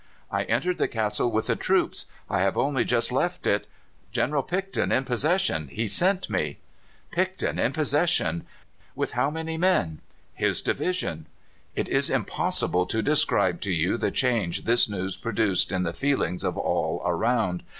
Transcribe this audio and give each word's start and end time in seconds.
"'I 0.31 0.45
entered 0.45 0.79
the 0.79 0.87
castle 0.87 1.31
with 1.31 1.45
the 1.45 1.55
troops. 1.55 2.07
I 2.27 2.39
have 2.41 2.57
only 2.57 2.83
just 2.83 3.11
left 3.11 3.45
it. 3.45 3.67
General 4.11 4.41
Picton 4.41 4.91
in 4.91 5.03
possession. 5.03 5.67
He 5.67 5.85
sent 5.87 6.27
me.' 6.27 6.57
"'Picton 7.11 7.59
in 7.59 7.71
possession! 7.71 8.43
With 8.95 9.11
how 9.11 9.29
many 9.29 9.59
men?' 9.59 9.99
"'His 10.33 10.63
division.' 10.63 11.27
"It 11.75 11.87
is 11.87 12.09
impossible 12.09 12.87
to 12.87 13.03
describe 13.03 13.61
to 13.61 13.71
you 13.71 13.95
the 13.95 14.09
change 14.09 14.63
this 14.63 14.89
news 14.89 15.15
produced 15.17 15.71
in 15.71 15.83
the 15.83 15.93
feelings 15.93 16.43
of 16.43 16.57
all 16.57 17.03
around. 17.05 17.61